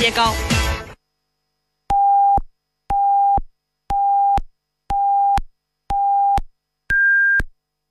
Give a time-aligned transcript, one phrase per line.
[0.00, 0.32] 皆高。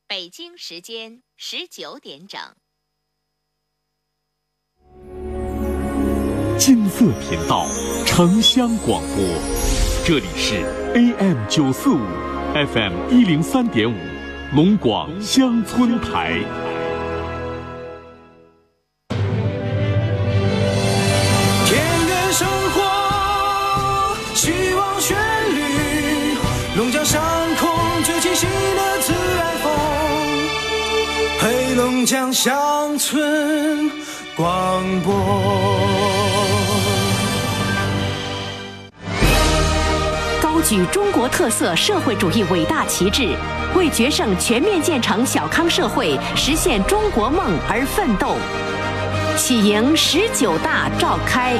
[0.07, 2.41] 北京时间十九点整。
[6.57, 7.67] 金色频道，
[8.07, 9.23] 城乡广播，
[10.03, 10.65] 这里是
[10.95, 11.99] AM 九四五
[12.55, 13.95] ，FM 一零三点五，
[14.55, 16.39] 龙广乡村台。
[32.09, 33.87] 江乡村
[34.35, 35.13] 广播。
[40.41, 43.29] 高举中国特色社会主义伟大旗帜，
[43.75, 48.37] 为决胜全面建成小康社会、实现中国梦而奋斗。
[49.37, 51.59] 喜迎十九大召开。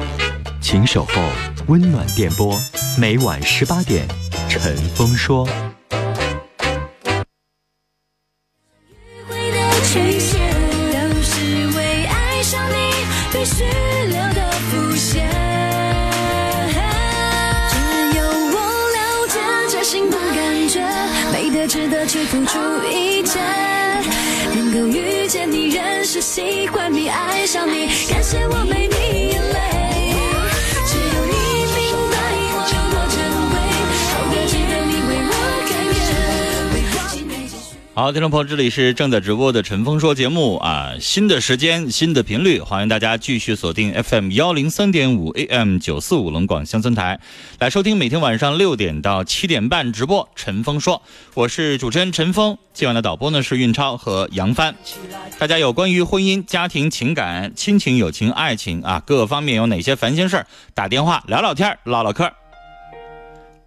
[0.71, 1.21] 请守候
[1.67, 2.57] 温暖电波，
[2.97, 4.07] 每晚十八点，
[4.47, 5.45] 陈峰说。
[38.01, 47.19] 好，听众朋友，这里是正在直播的陈峰说节目啊，新的时间，新的频率，欢迎大家继续锁定 FM 幺零三点五 AM 九四五龙广乡村台，
[47.59, 51.03] 来收听每天晚上六点到七点半直播陈峰说，
[51.35, 54.73] 我是主持人陈峰，今晚的导播呢是运超和杨帆，
[55.37, 62.40] 大家有关于婚姻、家庭、情感、亲情、友情、爱情啊各方面有哪些烦心事儿，打电话聊聊天唠唠嗑。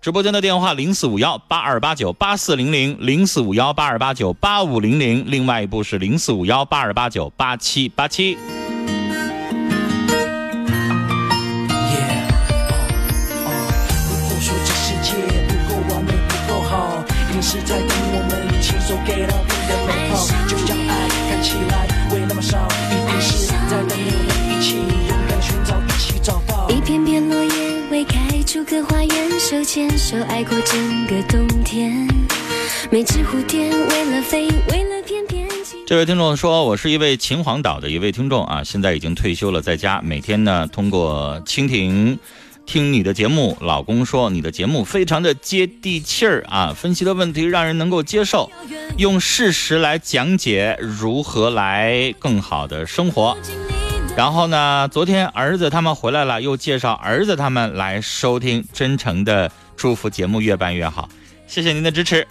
[0.04, 8.36] 直播间的电话零四五幺八二八九八四零零零四五幺八二八九八五零零，另外一部是零四五幺八二八九八七八七。
[8.36, 8.38] Yeah，
[14.10, 15.16] 如果说这世界
[15.48, 20.20] 不够完美不够好，一定是在等我们亲手给到你的美好。
[20.46, 22.58] 就像爱看起来会那么少，
[22.90, 23.98] 一定是在等我们
[24.50, 24.76] 一起
[25.08, 26.68] 勇敢寻找，一起找到。
[26.68, 29.03] 一片片落叶未开出个花园，
[29.54, 32.08] 手牵手爱过整个冬天。
[32.90, 35.76] 每只蝴蝶为了飞，为了翩翩起。
[35.86, 42.18] 这位听众说，我是一位秦皇岛的一位听众啊，现在已经退休了，在家每天呢通过蜻蜓
[42.66, 43.56] 听你的节目。
[43.60, 48.50] 老公说你的节目非常的接地气儿啊，分析的问题让人能够接受，
[48.96, 53.36] 用事实来讲解如何来更好的生活。
[54.16, 61.08] 然后呢，昨天儿子他们回来了，又介绍儿子他们来收听，真诚的祝福节目越办越好，
[61.48, 62.24] 谢谢您的支持。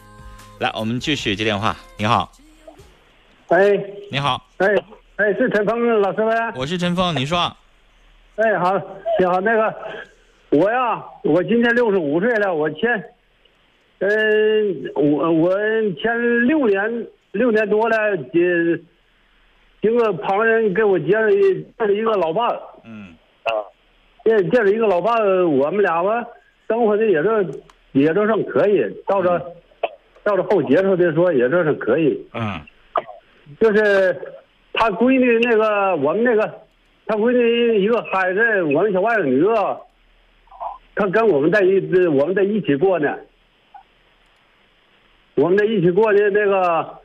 [0.60, 1.76] 来，我们继续接电话。
[1.98, 2.32] 你好，
[3.50, 4.68] 喂你好，哎
[5.18, 6.54] 哎，是陈峰老师吗？
[6.56, 7.54] 我是陈峰，你说。
[8.38, 8.74] 哎，好，
[9.20, 9.76] 你好，那个
[10.52, 12.90] 我呀，我今年六十五岁了，我前，
[14.00, 14.08] 呃，
[14.96, 15.52] 我我
[16.02, 18.18] 前六年六年多了，呃，
[19.84, 22.48] 经过旁人给我介绍一介绍一个老伴，
[22.86, 23.14] 嗯
[23.44, 23.52] 啊，
[24.24, 25.14] 介介绍一个老伴，
[25.58, 26.26] 我们俩吧，
[26.70, 27.30] 生活的也都
[27.92, 29.54] 也都算可以，照着
[30.24, 32.26] 到着后结束的说，也都是可以。
[32.34, 32.62] 嗯
[33.60, 34.18] 就是
[34.72, 36.62] 他闺女那个，我们那个，
[37.06, 39.78] 他闺女一个孩子，我们小外甥女儿，
[40.96, 43.14] 他跟我们在一，我们在一起过呢。
[45.36, 47.00] 我们在一起过的那个，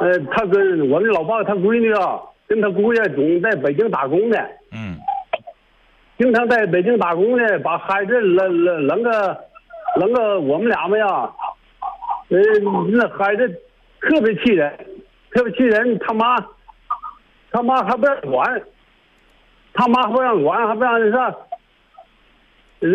[0.00, 4.38] 呃，他跟我们老爸他闺女啊，跟他姑爷总在北京打工呢，
[4.72, 4.96] 嗯。
[6.18, 9.38] 经常在北京打工呢，把孩子扔扔扔个
[9.96, 11.06] 扔个我们俩们呀，
[12.28, 12.38] 呃，
[12.92, 13.48] 那孩子
[14.00, 14.70] 特别气人，
[15.30, 16.36] 特别气人，他妈
[17.50, 18.62] 他妈还不让管，
[19.72, 21.34] 他妈还不让管，还不让那啥，
[22.80, 22.88] 呃，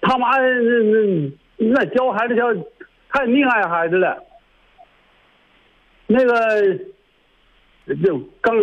[0.00, 2.52] 他妈那那那教孩子教
[3.10, 4.18] 太溺爱孩子了，
[6.06, 6.78] 那个
[8.04, 8.54] 就刚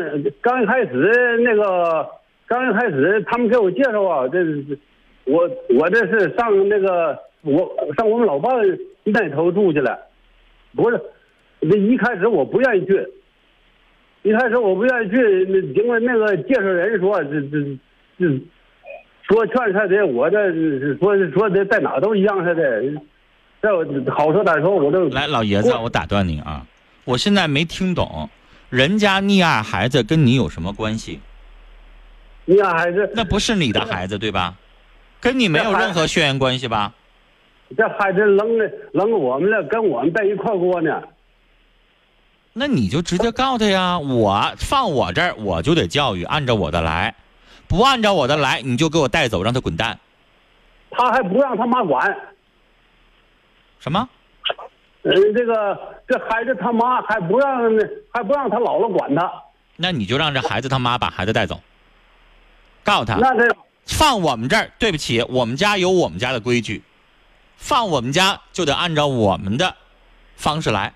[0.41, 2.07] 刚一开始那个
[2.47, 4.77] 刚一开始他们给我介绍啊，这是
[5.25, 7.57] 我我这是上那个我
[7.97, 8.53] 上我们老伴
[9.03, 9.97] 那头住去了，
[10.75, 11.01] 不是，
[11.59, 13.07] 那一开始我不愿意去，
[14.23, 15.17] 一开始我不愿意去，
[15.49, 17.77] 那因为那个介绍人说这这
[18.19, 18.27] 这
[19.23, 20.53] 说劝他的，我这
[20.95, 22.83] 说说的在哪都一样似的，
[23.61, 26.65] 这我好说歹说我都来，老爷子，我打断你啊，
[27.05, 28.29] 我现在没听懂，
[28.69, 31.19] 人家溺爱孩子跟你有什么关系？
[32.47, 34.55] 溺爱孩子，那不是你的孩子对吧？
[35.19, 36.93] 跟你没有任何血缘关系吧？
[37.77, 41.01] 这孩子扔了扔我们了，跟我们在一块过呢。
[42.51, 43.97] 那你就直接告他呀！
[43.97, 47.15] 我放我这儿，我就得教育，按照我的来，
[47.67, 49.97] 不按照我的来，你就给我带走，让他滚蛋。
[50.91, 52.15] 他还不让他妈管，
[53.79, 54.07] 什么？
[55.03, 55.77] 呃，这个
[56.07, 57.61] 这孩子他妈还不让
[58.11, 59.31] 还不让他姥姥管他，
[59.75, 61.59] 那你就让这孩子他妈把孩子带走，
[62.83, 63.55] 告诉他，那这
[63.85, 66.81] 放我们这儿，对不起，我们家有我们家的规矩，
[67.57, 69.75] 放我们家就得按照我们的
[70.37, 70.93] 方式来，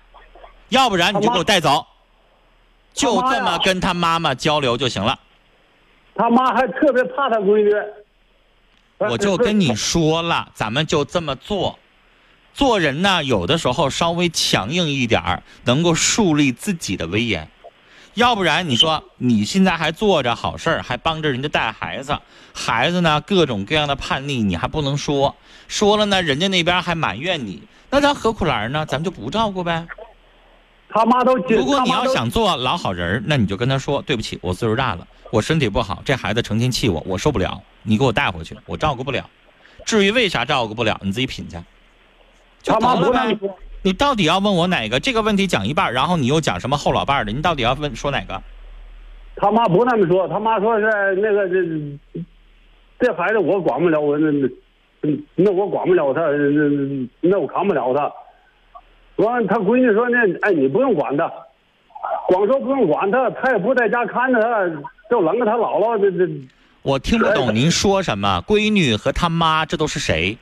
[0.70, 1.86] 要不然你就给我带走，
[2.94, 5.18] 就这么跟他妈妈交流就行了。
[6.14, 7.70] 他妈还特别怕他闺女。
[8.96, 11.78] 我就跟你说了，咱们就这么做。
[12.58, 17.48] 做人呢，有的时候稍微强硬一点儿，能够树立自己的威严。
[18.14, 22.18] 要不然你说你现在还做着好事儿，还帮着人家带孩子，
[22.52, 25.36] 孩子呢各种各样的叛逆，你还不能说，
[25.68, 28.84] 说了呢，人家那边还埋怨你，那咱何苦来呢？
[28.84, 29.86] 咱们就不照顾呗。
[30.88, 39.30] 他妈都如果你要想做老好人儿，那你就跟他说，对不起，我岁数大了，我身体不好，这孩子成天气我，我受不了，你给我带回去，我照顾不了。
[39.86, 41.56] 至于为啥照顾不了，你自己品去。
[42.62, 43.34] 就他妈不让你。
[43.36, 44.98] 说，你到底要问我哪个？
[44.98, 47.32] 这个问题讲一半，然后你又讲什么后老伴儿的？
[47.32, 48.42] 你到底要问说哪个？
[49.36, 50.84] 他妈不那么说，他妈说是
[51.16, 51.56] 那个这
[52.98, 54.30] 这孩子我管不了，我那
[55.00, 58.12] 那那我管不了他，那那我扛不了他。
[59.22, 61.32] 完，他闺女说那哎你不用管他，
[62.26, 64.66] 光说不用管他，他也不在家看着他，
[65.08, 66.28] 就扔给他姥姥这这。
[66.82, 68.42] 我听不懂您说什么。
[68.46, 70.36] 闺女和他妈，这都是谁？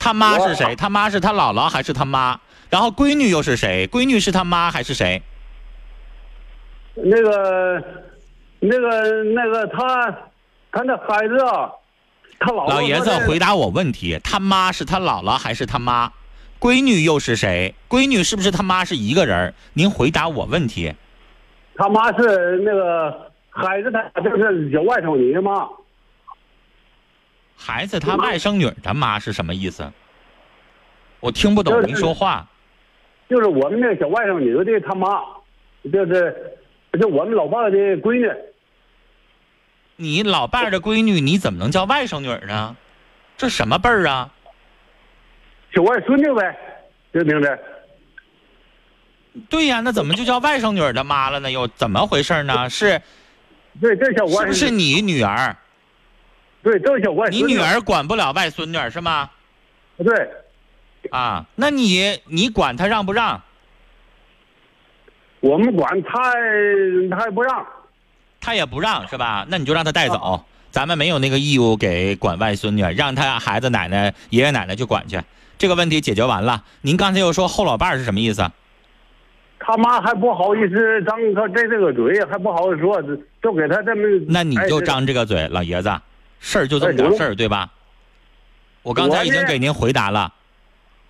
[0.00, 0.74] 他妈是谁？
[0.74, 2.40] 他妈是他姥姥还是他妈？
[2.70, 3.86] 然后闺女又是谁？
[3.86, 5.22] 闺女是他妈还是谁？
[6.94, 7.84] 那个，
[8.58, 10.10] 那个，那个，他，
[10.72, 11.70] 他那孩子啊，
[12.38, 16.10] 他姥姥老爷子回答我问题：他妈是他姥姥还是他妈？
[16.58, 17.74] 闺女又是谁？
[17.88, 19.54] 闺女是不是他妈是一个人儿？
[19.74, 20.94] 您回答我问题。
[21.76, 25.68] 他妈是那个孩子，他就是有外甥女嘛。
[27.62, 29.92] 孩子他外甥女儿他妈是什么意思？
[31.20, 32.48] 我听不懂您说话。
[33.28, 35.20] 就是我们那小外甥女的他妈，
[35.92, 36.58] 就是
[36.98, 38.28] 就我们老伴的闺女，
[39.96, 42.74] 你老伴的闺女，你怎么能叫外甥女呢？
[43.36, 44.30] 这什么辈儿啊？
[45.74, 46.58] 小外孙女呗，
[47.12, 47.58] 这名字。
[49.48, 51.50] 对呀，那怎么就叫外甥女儿的妈了呢？
[51.50, 52.68] 又怎么回事呢？
[52.70, 53.00] 是
[53.80, 55.56] 对，这小外是不是你女儿？
[56.62, 59.30] 对，这小外孙你女儿管不了外孙女是吗？
[59.98, 60.30] 对，
[61.10, 63.40] 啊，那你你管她让不让？
[65.40, 66.32] 我们管他，
[67.10, 67.66] 他也不让。
[68.40, 69.46] 她也不让是吧？
[69.48, 70.44] 那你就让她带走。
[70.70, 75.20] 咱们没有那个义务给管外孙女，让她孩子奶奶、爷爷奶奶去管去。
[75.58, 76.62] 这个问题解决完了。
[76.82, 78.46] 您刚才又说后老伴儿是什么意思？
[79.58, 83.02] 他妈还不好意思张他这这个嘴，还不好意思说，
[83.42, 84.02] 就给他这么。
[84.28, 85.90] 那你就哎张这个嘴，老爷子，
[86.40, 87.70] 事儿就这么点事儿，对吧？
[88.82, 90.32] 我刚才已经给您回答了，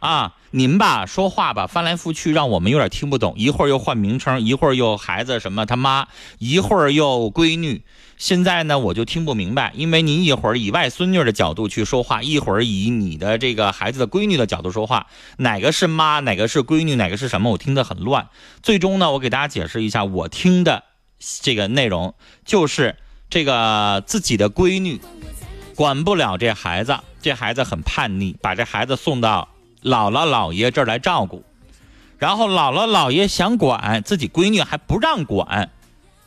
[0.01, 6.09] 啊，您吧说话吧翻来覆去，让我们有点听不懂，一会儿又换名称，一会儿又孩子什么他妈，
[6.39, 7.85] 一会儿又闺女，
[8.19, 15.07] 现在呢我就听不明白，因为您一会儿以外孙女的角度去说话，一会儿以你的这个孩子的闺女的角度说话，
[15.37, 18.29] 哪个是妈，哪个是闺女，哪个是什么，我听得很乱。
[18.65, 20.83] 最终呢，我给大家解释一下，我听的
[21.41, 22.97] 这个内容就是
[23.31, 25.01] 这个自己的闺女
[25.77, 29.49] 管不了这孩子，这孩子很叛逆，把这孩子送到
[29.83, 31.45] 姥姥姥爷这儿来照顾，
[32.19, 35.71] 然后姥姥姥爷想管自己闺女还不让管，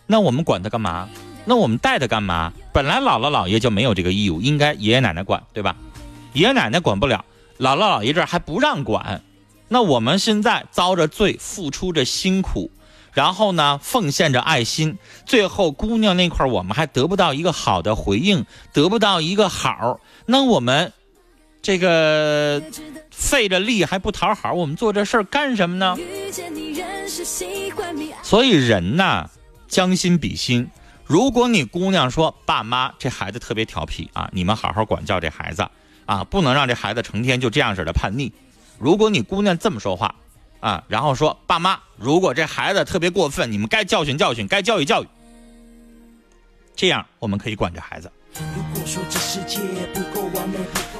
[0.07, 1.09] 那我们管他干嘛？
[1.45, 2.53] 那我们带他干嘛？
[2.71, 5.75] 本来姥姥姥爷就没有这个义务，应该爷爷奶奶管，对吧？
[6.31, 7.25] 爷爷奶奶管不了，
[7.59, 9.21] 姥姥姥爷这儿还不让管，
[9.67, 12.71] 那我们现在遭着罪，付出着辛苦，
[13.13, 20.91] 然后呢，奉献着爱心，最后姑娘那块我们还得不到一个好的回应，得不到一个好，那我们
[21.61, 22.61] 这个
[23.11, 25.95] 费着力还不讨好，我们做这事儿干什么呢？
[28.23, 29.29] 所以人呐，
[29.67, 30.69] 将心比心。
[31.05, 35.69] 如果你姑娘说爸妈这孩子特别调皮啊，你们好好管教这孩子
[36.05, 38.31] 啊，不能让这孩子成天就这样式的叛逆。
[38.79, 40.15] 如果你姑娘这么说话
[40.63, 45.07] 啊，然后说爸妈，如果这孩子特别过分，你们该教训教训，该教育教育，
[46.73, 48.09] 这样我们可以管着孩子。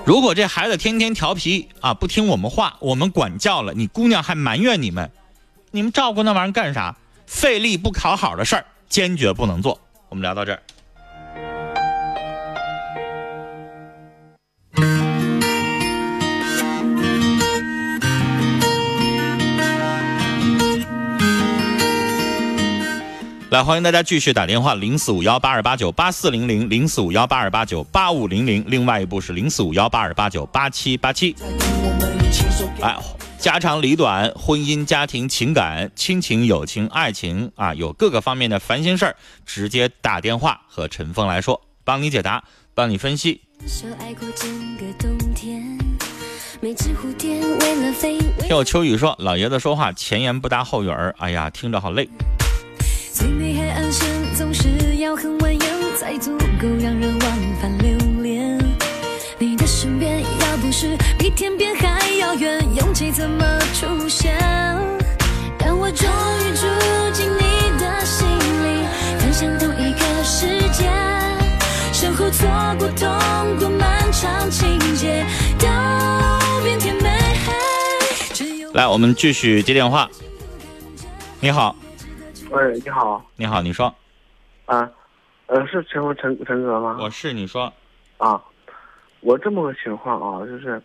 [0.04, 5.10] 如果这孩子天天调皮啊，不听我们话，我们管教了，你姑娘还埋怨你们，
[5.72, 6.98] 你们照顾那玩意儿干啥？
[7.26, 9.80] 费力不讨好的事儿，坚决不能做。
[10.10, 10.62] 我们聊到这儿。
[23.54, 31.36] 来，欢迎大家继续打电话，零四五幺八二八九八四零零，零四五幺八二八九八五零零，另外一部是零四五幺八二八九八七八七。
[32.82, 32.98] 哎，
[33.38, 42.44] 家长里短，婚姻、家庭、情感、亲情、友情、爱情啊，有各个方面的烦心事儿，直接打电话和陈峰来说，帮你解答，
[42.74, 43.40] 帮你分析。
[48.40, 52.10] 听我秋雨说，老爷子说话前言不搭后语儿，哎呀，听着好累。
[53.74, 55.66] 最美海岸线总是要很蜿蜒，
[55.98, 58.60] 才足够让人往返留恋。
[59.40, 64.38] 你的身边要不是比天边还遥远，勇气怎么出现？
[65.58, 66.68] 但我终于住
[67.14, 68.86] 进你的心里，
[69.20, 70.88] 分享同一个世界，
[71.92, 75.26] 身后错过痛过漫长情节，
[75.58, 75.68] 都
[76.64, 77.10] 变甜美。
[78.74, 80.10] 来，我们继续接电话。
[81.40, 81.76] 你好。
[82.54, 83.92] 喂，你好，你好，你说，
[84.66, 84.88] 啊，
[85.48, 87.00] 呃，是陈陈陈哥吗？
[87.02, 87.74] 我是，你说，
[88.18, 88.40] 啊，
[89.22, 90.80] 我这么个情况啊，就是，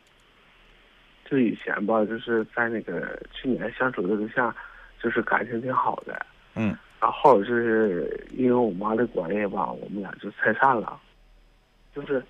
[1.26, 4.54] 就以前吧，就是在那个去年相处的对象，
[5.02, 6.18] 就是感情挺好的，
[6.54, 10.98] 嗯，然后就是因为我妈的关系吧，我们俩就拆散了，
[11.94, 12.24] 就是，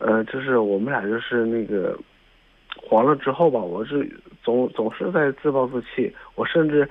[0.00, 1.96] 呃，就是我们俩就是那个
[2.76, 6.90] 黄了之后吧，我是总总是在自暴自弃，我甚至。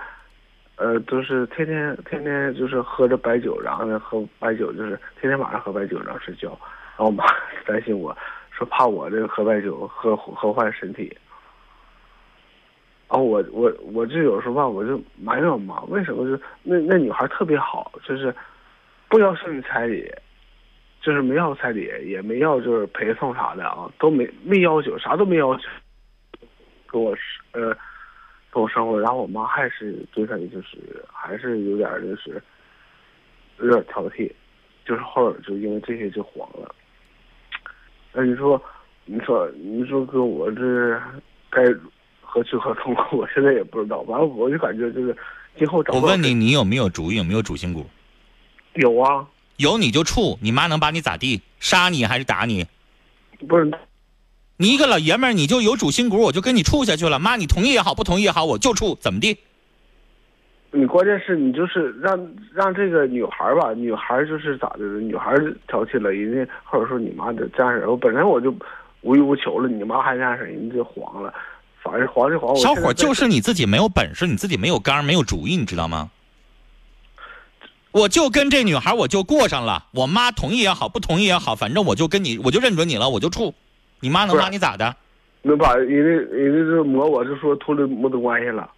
[0.79, 6.57] 呃，都是天天天天就是喝着白酒，然后呢喝白酒，就是天天晚上喝白酒，然后睡觉。
[6.95, 7.25] 然后我妈
[7.67, 8.17] 担心我
[8.49, 11.13] 说怕我这个喝白酒喝喝坏身体。
[13.09, 18.33] 然后我我我就有时候吧，我就埋怨我妈，为什么就那那女孩特别好，就是
[19.09, 20.09] 不要送你彩礼，
[21.01, 25.67] 就是没要彩礼，也没要就是陪送啥的啊，都没没要求，啥都没要求，
[26.87, 27.13] 跟我
[27.51, 27.75] 呃。
[28.59, 32.43] 跟我生活，然后我妈还是对他就是还是有点就是
[33.59, 34.29] 有点挑剔，
[34.85, 36.75] 就是后来就因为这些就黄了。
[38.11, 38.61] 那你说，
[39.05, 41.01] 你说，你说哥，我这
[41.49, 41.63] 该
[42.21, 42.93] 何去何从？
[43.17, 44.01] 我现在也不知道。
[44.01, 45.15] 完了，我就感觉就是
[45.57, 45.93] 今后找。
[45.93, 47.15] 我问你，你有没有主意？
[47.15, 47.85] 有没有主心骨？
[48.73, 49.25] 有啊。
[49.55, 51.41] 有你就处，你妈能把你咋地？
[51.61, 52.65] 杀你还是打你？
[53.47, 53.71] 不是。
[54.61, 57.17] 你一个老爷们儿，你就有主心骨，我就跟你处下去了。
[57.17, 59.37] 妈，你同意也好，不同意也好，我就处，怎么地？
[60.71, 64.83] 你关键是你就是让让这个女孩吧，女孩就是咋的？
[64.99, 65.33] 女孩
[65.69, 68.53] 挑起了，人家或者说你妈的这样式我本来我就
[68.99, 71.33] 无欲无求了，你妈还这样式人家就黄了，
[71.81, 72.53] 反正黄就黄。
[72.57, 76.11] 小伙就是你自己没有本事，你自己没有刚，没有主意，你知道吗？
[77.91, 79.85] 我就跟这女孩，我就过上了。
[79.93, 83.55] 我妈同意也好，不同意也好，反正我就跟你，我就认准你了，我就处。
[83.99, 84.95] 你妈能把你咋的？
[85.41, 88.69] 能把人家人家是磨我，是说脱离没得关系了，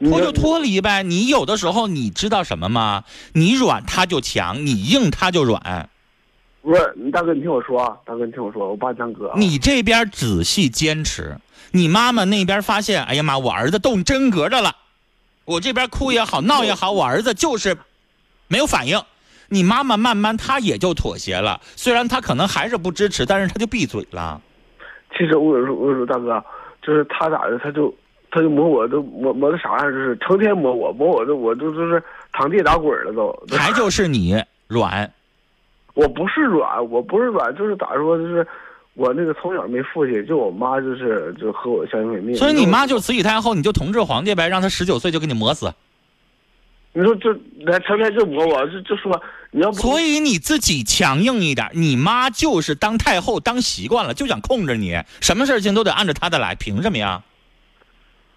[0.00, 1.02] 脱就脱离呗。
[1.02, 3.04] 你有的时候你知道什么吗？
[3.32, 5.88] 你软他就强，你硬他就软。
[6.60, 9.32] 不是，你大哥，你听我说啊，大哥，你听我说，我爸江哥。
[9.36, 11.38] 你这边仔细坚持，
[11.70, 14.76] 你妈妈那边发现，哎呀妈，我儿子动真格的了。
[15.46, 17.76] 我这边哭也好，闹也好，我儿子就是
[18.48, 19.02] 没有反应。
[19.48, 24.40] 你妈妈慢慢她也就妥协了，虽然她可能还是不支持，但是她就闭嘴了。
[25.16, 26.42] 其实我有时候我有时候大哥，
[26.82, 27.94] 就是他咋的，他就
[28.30, 32.02] 他就磨我都磨磨的啥样，就是成天磨我磨我，都我都就是
[32.32, 33.56] 躺地打滚了都。
[33.56, 34.34] 还就是你
[34.68, 35.10] 软，
[35.94, 38.46] 我不是软，我不是软，就是咋说，就是
[38.94, 42.34] 我那个从小没父亲，就我妈就是就和我相依为命。
[42.34, 45.72] 所以你妈就慈禧太后，你就同治皇帝呗，让他十九岁就给你磨死。
[46.94, 47.30] 你说这
[47.64, 49.12] 来成天就磨我，就就说
[49.52, 51.70] 你要不所以你自己强硬一点。
[51.74, 57.22] 你妈就是当太后当习惯了，就想控制你，什么事情都得按照她的来，凭什么呀？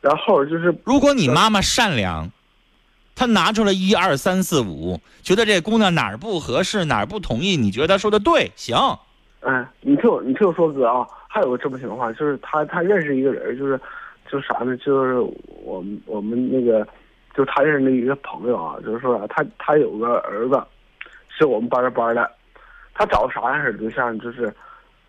[0.01, 2.29] 然后就是，如果你妈妈善良，
[3.15, 8.77] 她拿出来一二三四五，觉得这姑娘哪儿不合适，哪儿不同意，你觉得她说的对，行。
[9.39, 13.79] 哎，你听我，你听我说哥啊，还有个这么情况，就是他他认识一个人，就是
[14.29, 14.75] 就是啥呢？
[14.77, 15.19] 就是
[15.63, 16.85] 我们我们那个，
[17.35, 20.61] 就是他认识的一个朋友啊，就是说、啊、他他有个儿子，
[21.37, 22.29] 是我们班的班的，
[22.93, 24.17] 他找啥样式的对象？
[24.19, 24.53] 就是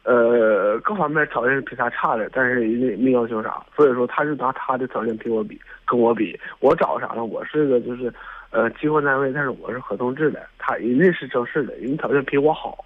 [0.02, 7.25] 呃各方面条件比他差的，但是人家也没要求啥，所以说他就拿他的条件比我比，跟我比，我找啥呢？
[7.25, 8.12] 我是个就是
[8.50, 12.85] 呃机关单位，但是我是合同制的，他人家是正式的，人条件比我好。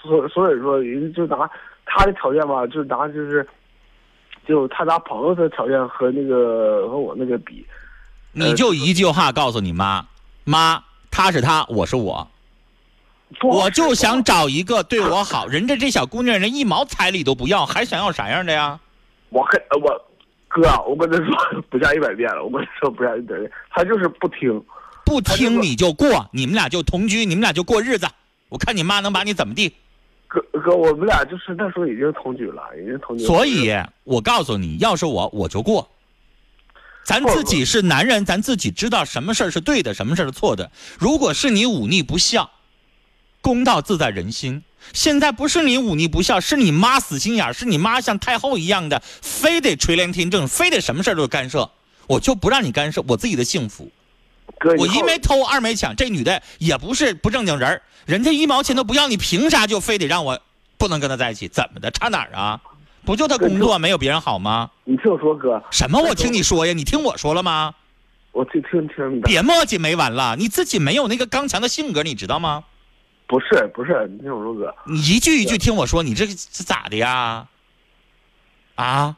[0.00, 1.50] 所所以说，人家就拿
[1.84, 3.44] 他的条件吧，就拿就是，
[4.46, 7.66] 就他拿朋友的条件和那个和我那个比，
[8.32, 10.06] 你就一句话告诉你妈，
[10.44, 12.26] 妈，他是他，我是我，
[13.42, 15.46] 我就想找一个对我好。
[15.46, 18.78] 人家这小姑娘，人一毛彩礼都不要，还想要啥样的呀？
[19.30, 20.04] 我跟我
[20.48, 24.62] 哥，我跟他说不下一百遍了，我跟他说不下一百遍，他就是不听，
[25.04, 28.06] 不听你就过，你们俩就同居，你们俩就过日子。
[28.48, 29.74] 我看你妈能把你怎么地？
[30.26, 33.24] 哥哥，我们俩就是那时候已经同居了，已经同居。
[33.24, 33.70] 所以，
[34.04, 35.88] 我告诉你，要是我，我就过。
[37.04, 40.70] 咱自己是男人，咱自己知道什么事儿是对的，什么事儿是错的。
[40.98, 42.50] 如果是你忤逆不孝，
[43.40, 44.62] 公道自在人心。
[44.92, 51.70] 现在不是你忤逆不孝，是你妈死心眼儿，是你妈像太后一样的，非得垂帘听政，非得什么事儿都干涉。
[52.06, 53.90] 我就不让你干涉我自己的幸福。
[54.58, 60.40] 哥，我一没偷，二没抢，这女的也不是不正经人儿，人家一毛钱都不要，你凭啥就非得让我
[60.78, 61.48] 不能跟她在一起？
[61.48, 61.90] 怎么的？
[61.90, 62.58] 差哪儿啊？
[63.04, 64.70] 不就她工作没有别人好吗？
[64.84, 65.62] 你听我说，哥。
[65.70, 66.00] 什么？
[66.00, 66.72] 我听你说呀？
[66.72, 67.74] 你听我说了吗？
[68.32, 69.20] 我听听听。
[69.22, 72.64] 别磨叽没完了，你自己没有那个刚强的性格，你知道吗？
[73.28, 74.74] 不是不是，你听我说，哥。
[74.86, 77.46] 你一句一句听我说，你这是咋的呀？
[78.74, 79.16] 啊？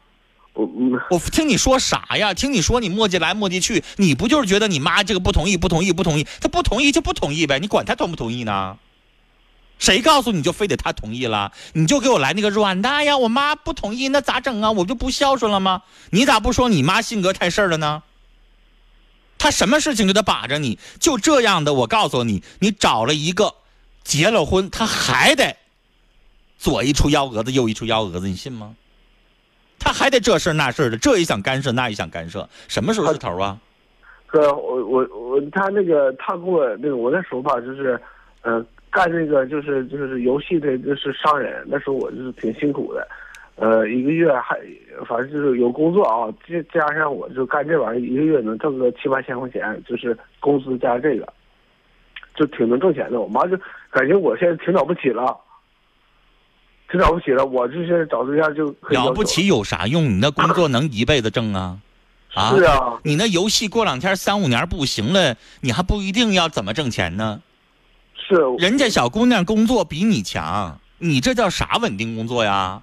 [0.53, 0.69] 我
[1.11, 2.35] 我听你说啥呀？
[2.35, 6.27] 听你说你磨叽来磨叽去，你不就是觉得你妈这个不同意不同意不同意？
[6.41, 8.77] 她不同意就不同意呗，你管她同不同意呢？
[9.79, 11.53] 谁告诉你就非得她同意了？
[11.75, 13.17] 你就给我来那个软的呀！
[13.17, 14.73] 我妈不同意，那咋整啊？
[14.73, 15.85] 我就不孝顺了吗？
[16.11, 18.03] 你咋不说你妈性格太事儿了呢？
[19.39, 21.73] 她什么事情就得把着你，就这样的。
[21.73, 23.55] 我告诉你，你找了一个
[24.03, 25.57] 结了婚，他还得
[26.57, 28.75] 左一出幺蛾子，右一出幺蛾子，你信吗？
[29.79, 33.59] 他还得这事那事的，这也想干涉，那也想干涉，什么时候是头啊？
[34.27, 38.01] 哥，我我我，他那个他给我那个，我那时候吧，就是，
[38.43, 41.65] 呃，干那个就是就是游戏的，就是商人。
[41.67, 43.09] 那时候我就是挺辛苦的，
[43.57, 44.61] 呃，一个月还
[45.09, 51.27] 反正就是有工作啊，加加上我就干这玩意儿，一个月能挣个七八千块钱，就是工资加这个，
[52.41, 53.21] 就挺能挣钱的。
[53.21, 53.57] 我妈就
[53.91, 55.39] 感觉我现在挺了不起了。
[56.91, 60.05] 挺了不起了，我就是找对象就了不起有啥用？
[60.05, 61.79] 你那工作能一辈子挣啊？
[62.35, 67.43] 啊，是啊，你那游戏过两天三五年不行了，你还不一定要怎么挣钱呢？
[68.17, 72.83] 是，人家小姑娘工作比你强，你这叫啥稳定工作呀？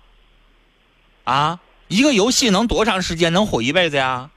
[1.25, 3.33] 啊，一个游戏能多长时间？
[3.33, 4.29] 能火一辈子呀？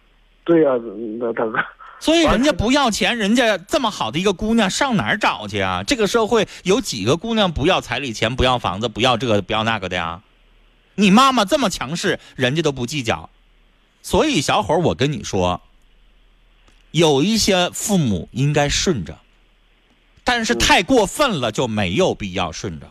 [0.43, 0.73] 对呀、
[1.21, 1.59] 那大哥。
[2.01, 5.85] 所以人家不要钱，人家这么好的一个姑娘上哪儿找去啊？
[5.87, 10.23] 这个社会有几个姑娘不要彩礼钱、不要房子、不要这个、不要那个的呀？
[10.95, 13.29] 你妈妈这么强势，人家都不计较。
[14.03, 15.61] 所以小伙儿，我跟你说，
[16.91, 19.19] 有一些父母应该顺着，
[20.25, 22.91] 但是太过分了就没有必要顺着。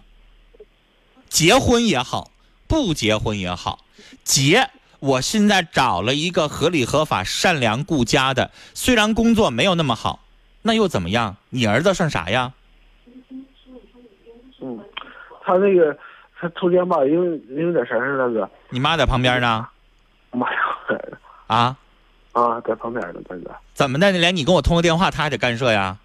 [1.29, 2.31] 结婚也好，
[2.67, 3.83] 不结婚也好，
[4.23, 4.69] 结。
[4.99, 10.19] 我现在找了一个合理合法、善良顾家的，虽然工作没有那么好，
[10.61, 11.37] 那又怎么样？
[11.49, 12.51] 你儿子算啥呀？
[14.61, 14.77] 嗯，
[15.41, 15.97] 他那个
[16.37, 18.49] 他抽烟吧，因为因为点啥事，大哥。
[18.69, 19.65] 你妈在旁边呢？
[20.31, 20.59] 妈呀！
[21.47, 21.77] 啊
[22.33, 23.55] 啊，在旁边呢，大哥。
[23.73, 24.11] 怎么的？
[24.11, 25.97] 连你跟我通个电话，他还得干涉呀？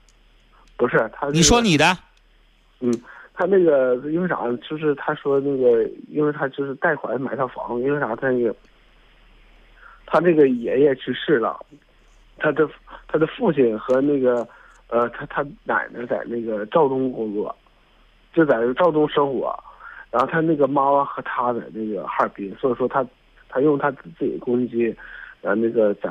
[0.76, 1.32] 不是他、那个。
[1.32, 1.98] 你说你的。
[2.78, 2.92] 嗯，
[3.34, 4.36] 他那个因为啥？
[4.68, 8.14] 就是他说那个，因为他就是贷款买套房，因为啥？
[8.14, 8.54] 他那个。
[10.06, 11.58] 他那个爷爷去世了，
[12.38, 12.68] 他的
[13.08, 14.46] 他的父亲和那个
[14.88, 17.54] 呃他他奶奶在那个肇东工作，
[18.32, 19.58] 就在肇东生活，
[20.10, 23.04] 然后他那个妈妈和他在那个哈尔滨，所以说他
[23.48, 24.96] 他用他自己的公积金，
[25.42, 26.10] 呃那个在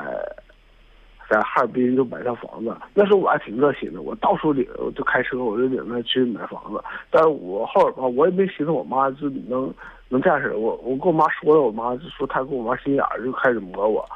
[1.30, 2.76] 在哈尔滨就买套房子。
[2.94, 6.82] 那时候我还挺热心的，我到处领，我就开车我就领他去买房子。
[7.10, 9.72] 但是我后边吧，我也没寻思我妈就能。
[10.10, 14.06] 能这样式，我我跟我妈说了，我妈就说她跟我玩心眼儿，就开始磨我。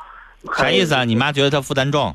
[0.55, 1.03] 啥意思啊？
[1.03, 2.15] 你妈觉得她负担重？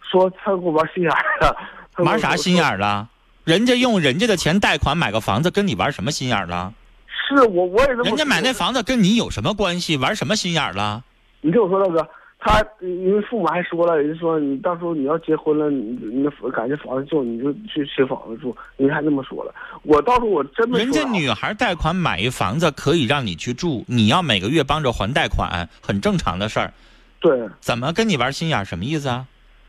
[0.00, 1.56] 说她跟我玩心眼儿了。
[1.98, 2.66] 玩啥心眼？
[2.66, 3.06] 儿了？
[3.44, 6.72] 人家用人家的钱贷款买个房子，跟你玩什么心眼儿了？
[7.06, 7.88] 是我我也。
[7.88, 9.98] 人家买那房子跟你有什么关系？
[9.98, 11.04] 玩什么心眼儿了？
[11.42, 12.08] 你听我说，大哥，
[12.42, 19.54] 他因为父母还说了，人家说你到时候你要结婚了，你你那感觉房子旧，你就去新房子住，人家还这么说了。
[19.82, 26.72] 我到时候我真没人家啊女孩贷款买一房子可以让你去住，你要每个月帮着还贷款，很正常的事儿。
[27.20, 28.64] 对怎么跟你玩心眼儿？
[28.64, 29.26] 什么意思啊？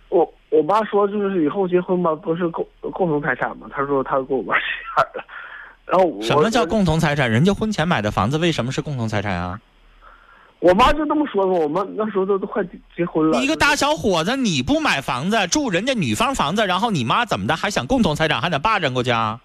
[0.07, 3.67] 我我妈说就是以后结婚吧，不是共共同财产嘛？
[3.69, 5.25] 她说她跟我玩心眼儿了。
[5.86, 7.29] 然后我什么叫共同财产？
[7.29, 9.60] 人家婚前买的房子为什么是共同财产啊？
[10.62, 13.38] 我妈就这么说的，我们那时候都都快结结婚了。
[13.38, 19.41] 你一个大小伙子，你不买房子住人家女方房子，然后你妈怎么的还想共同财产，还得霸占过去啊？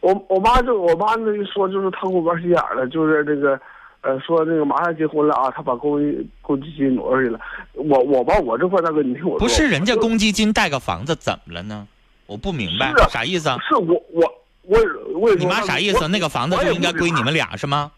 [0.00, 3.60] 我我妈就我妈那一说就是她给我玩心眼了，就是这个，
[4.00, 7.38] 呃，说那个马上结婚了啊，她把公积公积金挪出去了。
[7.74, 11.86] 我我吧，我这块大哥，你听我说，不是人家公积金贷个房子怎么了呢？
[12.26, 13.56] 我不明白啊啥意思啊？
[13.68, 14.22] 是我我
[14.62, 14.78] 我
[15.20, 16.08] 我也你妈啥意思？
[16.08, 17.32] 那个房子就应该归你们。
[17.32, 17.92] 俩是吗？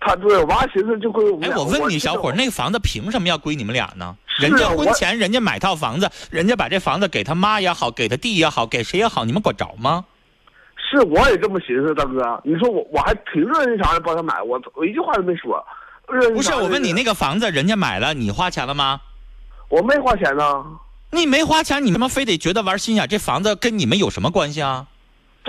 [0.00, 4.16] 他对我妈寻思就归我们哎，我问你，小伙，那个房子凭什么要归你们俩呢？
[4.38, 10.04] 人家婚前人家买套房子，人家把这房子给他妈也好，给他弟也好，给谁也好，你们管着吗？
[10.76, 15.62] 是我也这么寻思，大哥，你说我我还挺热心肠的帮他买，我我一句话都没说。
[16.06, 19.00] 不是，我问你，那个房子人家买了，你花钱了吗？
[19.68, 20.64] 我没花钱呢。
[21.10, 23.06] 你没花钱，你他妈非得觉得玩心眼？
[23.08, 24.86] 这房子跟你们有什么关系啊？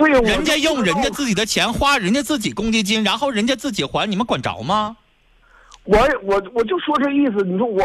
[0.08, 4.96] 人家用人家自己的钱花人家自己公积金，然后人家自己还，你们管着吗？
[5.84, 7.80] 我我我就说这意思，你说我，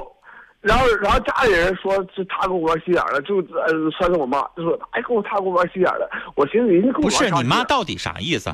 [0.62, 8.54] 然后然后家里人说是他跟我玩心眼了，就呃算是我妈就说哎跟我他跟我玩心眼了，我寻思人家跟我不是你妈到底啥意思？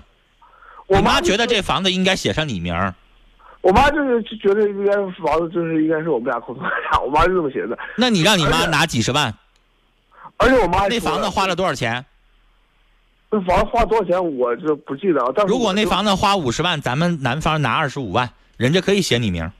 [0.87, 2.93] 我妈就觉得这房子应该写上你名儿，
[3.61, 4.93] 我妈就是就觉得应该
[5.23, 7.77] 房子就是应该是我们俩共同财产， 我妈就这么寻思。
[7.95, 9.33] 那你让你妈拿几十万，
[10.37, 12.05] 而且我妈那房子花了多少钱？
[13.31, 19.51] 那房子花多少钱我这不记得了，但是如果那房子花五十万，咱们男方拿二十五万，人家可以写你名儿。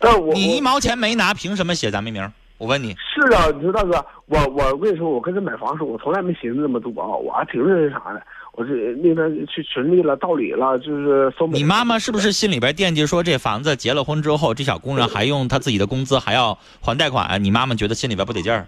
[0.00, 2.32] 但我你一毛钱没拿，凭什么写咱们名？
[2.58, 8.20] 我问你，是啊，你说大哥，我我跟你说，我跟他买房时候，我从来没寻思那么多啊，我还挺认识啥的。
[8.52, 8.72] 我这
[9.02, 11.46] 那边去群里了，道理了，就是搜。
[11.46, 17.42] 你妈妈是不是心里边惦记说这房子结了婚之后，这小工人还用她自己的工资还要还贷款？
[17.42, 18.66] 你妈妈觉得心里边不得劲儿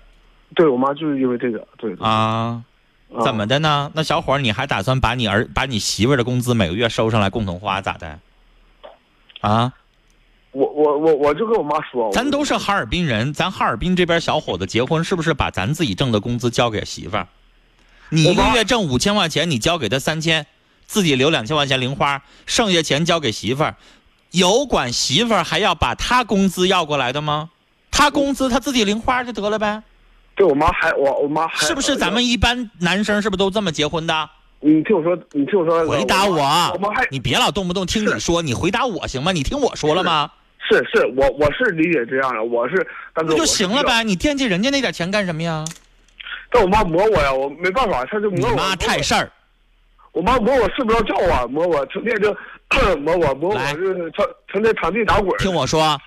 [0.55, 2.07] 对我妈就是因为这个，对对。
[2.07, 2.63] 啊？
[3.15, 3.91] 啊怎么的呢？
[3.95, 8.19] 那小伙儿，你还打算把你儿把你媳妇儿的工资每个月收上来共同花咋的？
[9.41, 9.73] 啊？
[10.53, 17.29] 我我我我就跟我妈说，咱都是哈尔滨人，咱哈尔滨这边小伙子结婚是不是把咱自己挣的工资交给媳妇儿？
[18.11, 20.47] 你一个月挣五千块钱，你交给他三千，
[20.87, 23.77] 自己留两千块钱零花，剩下钱交给媳妇儿。
[24.31, 27.49] 有管媳妇儿还要把他工资要过来的吗？
[27.91, 29.83] 他工资他自己零花就得了呗，
[30.35, 31.97] 对我妈还我我妈还是不是？
[31.97, 34.31] 咱们一般男生是不是都这么结婚的？
[34.61, 39.33] 你听我说，你听我说，回答我我妈还，你别老动不动听你说，你回答我行吗？
[39.33, 40.31] 你听我说了吗？
[40.71, 42.77] 是是，我我是理解这样的，我是
[43.13, 45.65] 大哥那就行了呗，你惦记人家那点钱干什么呀？
[46.51, 48.55] 但我妈磨我呀，我没办法，她就磨我。
[48.57, 49.31] 妈太事儿。
[50.13, 52.31] 我妈磨我睡不着觉啊，磨我成天就
[53.01, 55.37] 磨我磨我来就是成成天躺地打滚。
[55.39, 55.99] 听我说，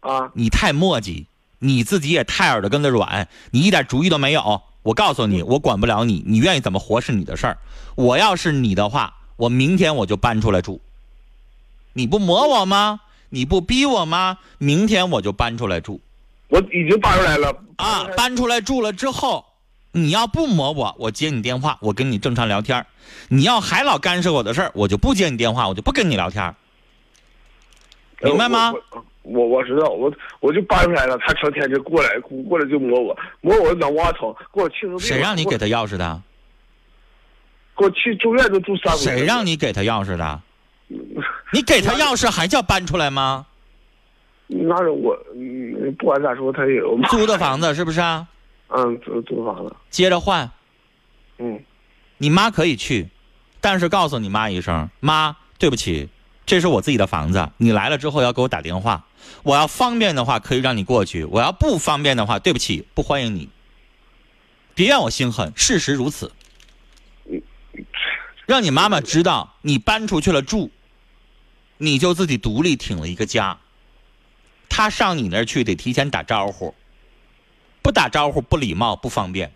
[0.00, 1.24] 啊，你太磨叽，
[1.64, 4.62] 你自己也太耳朵根子软，你一点主意都没有。
[4.82, 7.58] 我告诉你，我管不了你，你愿意怎么活是你的事儿。
[7.94, 10.80] 我要是你的话，我明天我就搬出来住。
[11.92, 13.02] 你不磨我吗？
[13.28, 14.38] 你不逼我吗？
[14.58, 16.00] 明天我就搬出来住。
[16.48, 19.44] 我已经搬出来了啊，搬出来住了之后，
[19.92, 22.86] 你要不磨我，我接你电话，我跟你正常聊天儿
[23.28, 26.56] 你要还老干涉我的事儿，我就不接你电话，我就不跟你聊天儿
[28.20, 28.72] 明白吗？
[28.90, 34.98] 我我我知道，我我就搬出来了，他成天就过来过来就摸我，摸我脑瓜疼，给我气成。
[34.98, 36.20] 谁让你给他钥匙的？
[37.76, 39.18] 给我去住院都住三个月。
[39.18, 40.40] 谁让你给他钥匙的？
[41.52, 43.46] 你给他钥匙还叫搬出来吗？
[44.48, 48.26] 那是我，嗯，不管咋说，他也有租的房子是不是啊？
[48.68, 49.74] 嗯，租租房子。
[49.88, 50.50] 接着换。
[51.38, 51.58] 嗯。
[52.18, 53.08] 你妈可以去，
[53.60, 56.08] 但是告诉你妈一声，妈，对不起，
[56.44, 59.02] 这是我自己的房子，你来了之后要给我打电话。
[59.42, 63.48] 我要方便的话可以让你过去，我要不方便的话，对不起，不欢迎你。
[64.74, 66.32] 别让我心狠，事实如此。
[68.46, 70.70] 让你妈妈知道，你搬出去了住，
[71.78, 73.58] 你就自己独立挺了一个家。
[74.68, 76.74] 他上你那儿去得提前打招呼，
[77.82, 79.52] 不打招呼不礼貌不方便。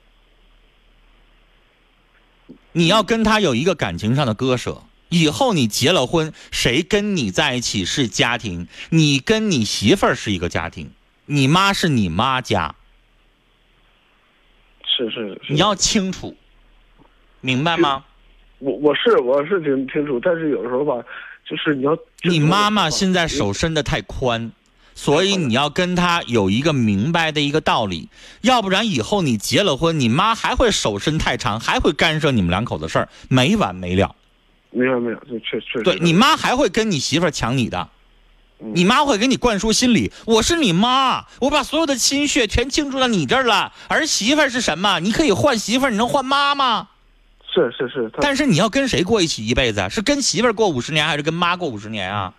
[2.72, 4.82] 你要跟他有一个感情上的割舍。
[5.09, 8.66] 以后你结了婚，谁跟你在一起是家庭？
[8.90, 10.90] 你跟你媳妇儿是一个家庭，
[11.27, 12.75] 你妈是你妈家。
[14.85, 16.35] 是是是，你要清楚，
[17.40, 18.05] 明白吗？
[18.59, 20.95] 我我是我是挺清楚，但是有时候吧，
[21.49, 24.51] 就是你要你妈妈现在手伸的太宽，
[24.95, 28.09] 所以你要跟她有一个明白的一个道理，
[28.40, 34.15] 要不然以后你结了婚，你妈还会手伸太长，还会干涉你们两口子事儿，没完没了。
[34.76, 37.88] 没有没有，这确确实对你妈还会跟你媳妇抢你的，
[38.60, 43.72] 嗯你妈会给你灌输心理，我是你妈，我把所有的心血全倾注到你这儿了。
[43.88, 45.00] 儿媳妇是什么？
[45.00, 46.88] 你可以换媳妇，你能换妈吗？
[47.52, 49.88] 是是是，但是你要跟谁过一起一辈子啊？
[49.88, 52.34] 是跟媳妇过五十年，还是跟妈过五十年啊？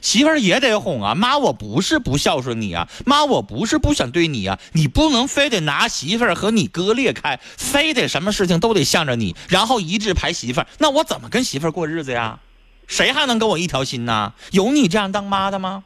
[0.00, 12.38] 媳妇儿也得哄啊，妈，我不是不孝顺你啊，妈，我不是不想对你啊，你不能非得拿媳妇儿和你割裂开，非得什么事情都得向着你，然后一致排媳妇儿，那我怎么跟媳妇儿过日子呀？
[12.86, 14.32] 谁还能跟我一条心呢？
[14.52, 15.82] 有你这样当妈的吗？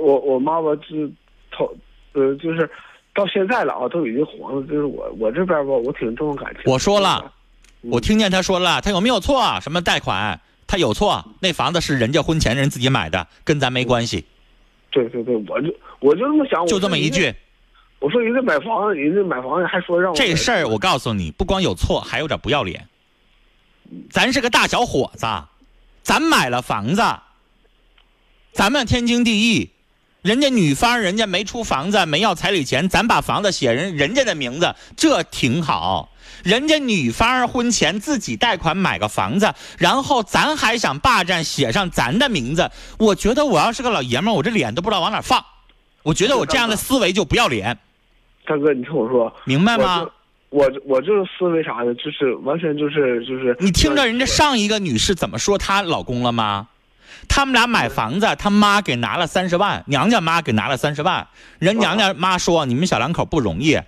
[0.00, 1.10] 我我妈妈是
[1.50, 1.74] 头
[2.12, 2.70] 呃就是
[3.14, 6.62] 到现在了啊，都已经黄了，就是我我这边吧，我挺重感情。
[6.66, 7.32] 我说了，
[7.80, 9.58] 我听见他说了，他有没有错？
[9.60, 10.40] 什么贷款？
[10.68, 14.24] 他有错，那房子是人家婚前人自己买的，跟咱没关系。
[14.90, 17.34] 对对对，我就我就这么想，就这么一句。
[18.00, 22.86] 我说人家买房，人家买房还说让我这事儿，我告诉你，不光有错，还有点不要脸。
[24.10, 25.26] 咱是个大小伙子，
[26.02, 27.02] 咱买了房子，
[28.52, 29.70] 咱们天经地义。
[30.20, 36.10] 人家女方人家没出房子，没要彩礼钱，咱把房子写人人家的名字，这挺好。
[36.44, 45.44] 人家女方婚前自己贷款买个房子，然后咱还想霸占写上咱的名字，我觉得我要是个老爷们儿，我这脸都不知道往哪放。
[46.02, 47.78] 我觉得我这样的思维就不要脸。
[48.46, 50.06] 大哥，你听我说，明白吗？
[50.50, 53.54] 我我这个思维啥的，就是完全就是就是。
[53.60, 56.68] 你听着人家上一个女士怎么说她老公了吗？
[57.28, 61.26] 他们俩买房子，他妈给拿了三十万，娘家妈给拿了三十万。
[61.58, 63.78] 人娘家妈说：“你们小两口不容易，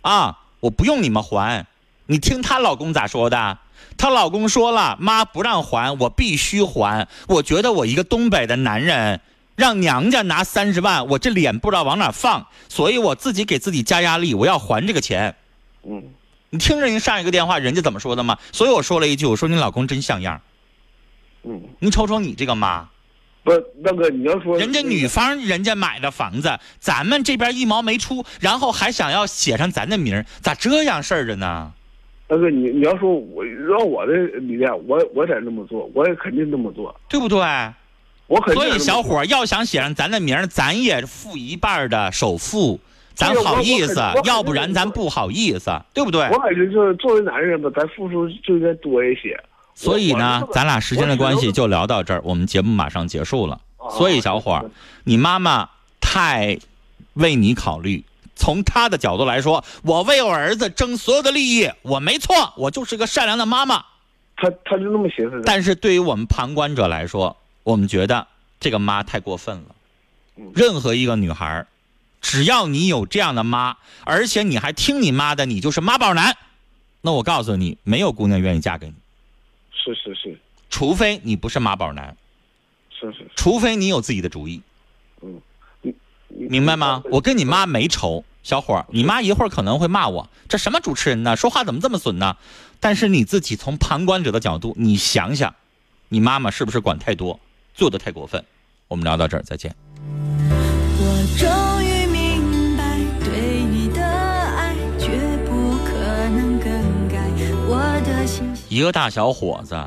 [0.00, 1.66] 啊，我不用你们还。”
[2.10, 3.58] 你听她老公咋说的？
[3.96, 7.06] 她老公说了：“妈不让还，我必须还。
[7.28, 9.20] 我觉得我一个东北的男人，
[9.54, 15.36] 让娘家拿三十万，我这脸不知道往哪放，所以我自己给自己加压力，我要还这个钱。”
[15.86, 16.02] 嗯，
[16.50, 18.36] 你听着人上一个电话人家怎么说的吗？
[18.50, 20.40] 所以我说了一句：“我说你老公真像样。”
[21.44, 22.88] 嗯，你瞅瞅你这个妈，
[23.44, 23.52] 不，
[23.84, 31.72] 那个，你要说人家女方人家买的房子，咱们这边一毛没出，然后还想要写上咱的名，咋这样事儿的呢？
[32.30, 37.40] 大哥，你你要说我让我的理念，我我得这么做，我也肯定这么做，对不对？
[38.28, 38.62] 我肯定。
[38.62, 42.78] 所以小伙要想写上咱的名儿，咱也付一半的首付，
[43.14, 46.20] 咱好意思，要不然咱不好意思，对不对？
[46.30, 49.36] 我感觉就是作为男人吧，咱付出就应该多一些。
[49.74, 53.60] 所以呢，咱俩时间的关系就聊到这儿，我们节目马上结束了。
[53.90, 54.70] 所以小伙儿，
[55.02, 55.68] 你妈妈
[56.00, 56.56] 太
[57.14, 58.04] 为你考虑，
[58.40, 63.84] 从他的角度来说，我为我儿子争所有的利益，我没错，我就是个善良的妈妈。
[64.34, 65.42] 他他就那么寻思。
[65.44, 68.26] 但是对于我们旁观者来说，我们觉得
[68.58, 69.74] 这个妈太过分了。
[70.54, 71.66] 任何一个女孩，
[72.22, 76.34] 只要你有这样的妈，而且你还听你妈的，你就是妈宝男。
[77.02, 78.94] 那我告诉你，没有姑娘愿意嫁给你。
[79.72, 82.16] 是是是，除非你不是妈宝男，
[82.98, 84.62] 是是，除非你有自己的主意，
[85.20, 85.42] 嗯，
[86.28, 87.02] 明白吗？
[87.10, 91.36] 我跟你妈没仇，小伙儿，你妈一会儿可能会骂我，这什么主持人呢？
[91.36, 92.36] 说话怎么这么损呢？
[92.80, 95.54] 但是你自己从旁观者的角度，你想想，
[96.08, 97.38] 你妈妈是不是管太多，
[97.74, 98.42] 做的太过分？
[98.88, 99.74] 我们聊到这儿，再见。
[100.02, 101.04] 我
[101.38, 105.08] 终于明白，对你的爱绝
[105.46, 105.92] 不可
[106.30, 107.18] 能更改
[107.68, 108.50] 我的心。
[108.68, 109.78] 一个大小伙子，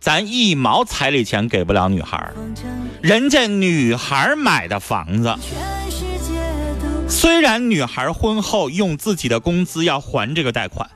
[0.00, 2.30] 咱一毛彩礼钱给不了女孩
[3.02, 5.34] 人家女孩买的房子，
[7.08, 10.90] 虽然女孩婚后用自己的工资要还这个贷款，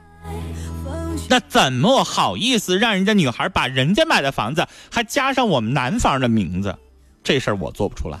[1.29, 6.77] 那怎么好意思让人家女孩把人家买的房子还加上我们男方的名字？
[7.23, 8.19] 这事儿我做不出来，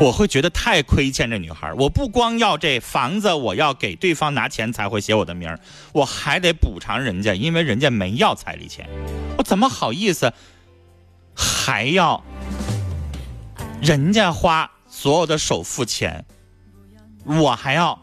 [0.00, 1.72] 我会觉得太亏欠这女孩。
[1.74, 5.58] 我不光要这房子，我要给对方拿钱才会写我的名儿，
[5.92, 8.88] 我还得补偿人家，因为人家没要彩礼钱，
[9.38, 10.32] 我怎么好意思
[11.34, 12.22] 还要
[13.80, 16.24] 人家花所有的首付钱，
[17.24, 17.96] 我还要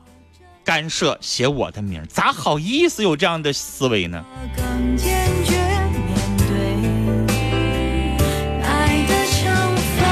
[0.64, 2.06] 干涉写我的名儿？
[2.06, 4.24] 咋好意思有这样的思维呢？
[4.56, 5.58] 更坚决
[5.92, 6.48] 面对
[8.64, 9.44] 爱的惩
[9.98, 10.06] 罚。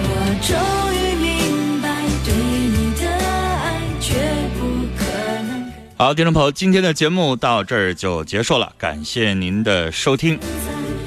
[0.00, 0.08] 我
[0.40, 0.56] 终
[0.94, 1.86] 于明白，
[2.24, 4.14] 对你的爱绝
[4.54, 4.64] 不
[4.96, 5.04] 可
[5.42, 5.70] 能。
[5.98, 10.40] 好，听众朋友，今天的节目到这儿就结束了，感谢您的收听。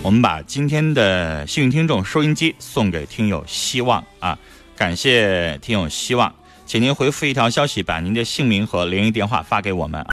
[0.07, 4.39] 我们把今天的幸运听众收音机送给听友希望啊，
[4.73, 6.33] 感谢听友希望，
[6.65, 10.05] 请您回复一条消息，把您的姓名和联系电话发给我们。